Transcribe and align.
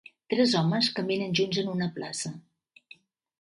Tres 0.33 0.53
homes 0.61 0.89
caminen 0.99 1.35
junts 1.41 1.61
en 1.65 1.69
una 1.75 1.89
plaça. 1.99 2.33